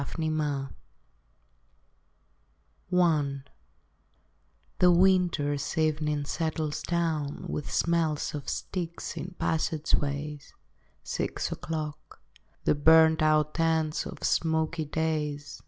Preludes 0.03 0.71
I 2.91 3.43
The 4.79 4.91
winter 4.91 5.55
evening 5.77 6.25
settles 6.25 6.81
down 6.81 7.45
With 7.47 7.71
smell 7.71 8.17
of 8.33 8.49
steaks 8.49 9.15
in 9.15 9.35
passageways. 9.37 10.53
Six 11.03 11.51
o'clock. 11.51 12.19
The 12.63 12.73
burnt 12.73 13.21
out 13.21 13.59
ends 13.59 14.07
of 14.07 14.23
smoky 14.23 14.85
days. 14.85 15.59